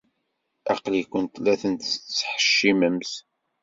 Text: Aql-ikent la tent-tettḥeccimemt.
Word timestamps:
Aql-ikent 0.73 1.35
la 1.43 1.53
tent-tettḥeccimemt. 1.61 3.11